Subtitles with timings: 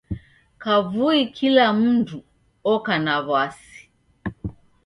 [0.61, 2.17] Kavui kila mndu
[2.73, 3.79] oka na w'asi.